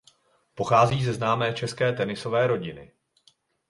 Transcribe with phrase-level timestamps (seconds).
[0.55, 2.91] Pochází ze známé české tenisové rodiny.